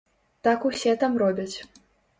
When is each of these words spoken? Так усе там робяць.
Так 0.47 0.65
усе 0.71 0.97
там 1.05 1.11
робяць. 1.25 1.57